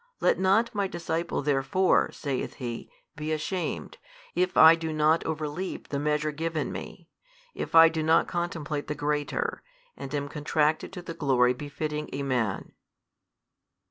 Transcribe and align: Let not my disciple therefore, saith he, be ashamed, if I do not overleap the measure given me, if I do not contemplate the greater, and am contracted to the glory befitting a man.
Let 0.19 0.39
not 0.39 0.73
my 0.73 0.87
disciple 0.87 1.43
therefore, 1.43 2.11
saith 2.11 2.55
he, 2.55 2.89
be 3.15 3.31
ashamed, 3.31 3.99
if 4.33 4.57
I 4.57 4.73
do 4.73 4.91
not 4.91 5.23
overleap 5.27 5.89
the 5.89 5.99
measure 5.99 6.31
given 6.31 6.71
me, 6.71 7.07
if 7.53 7.75
I 7.75 7.87
do 7.87 8.01
not 8.01 8.27
contemplate 8.27 8.87
the 8.87 8.95
greater, 8.95 9.61
and 9.95 10.11
am 10.15 10.27
contracted 10.27 10.91
to 10.93 11.03
the 11.03 11.13
glory 11.13 11.53
befitting 11.53 12.09
a 12.13 12.23
man. 12.23 12.71